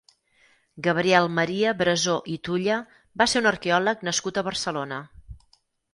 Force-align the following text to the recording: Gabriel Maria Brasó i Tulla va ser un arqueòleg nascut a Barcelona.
Gabriel 0.87 1.27
Maria 1.39 1.73
Brasó 1.83 2.15
i 2.35 2.37
Tulla 2.49 2.79
va 3.23 3.27
ser 3.35 3.43
un 3.45 3.51
arqueòleg 3.53 4.03
nascut 4.11 4.41
a 4.43 4.49
Barcelona. 4.49 4.99